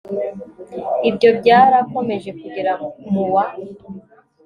ibyo 1.09 1.29
byarakomeje 1.39 2.29
kugera 2.39 2.71
mu 3.11 3.23
wa 3.33 3.45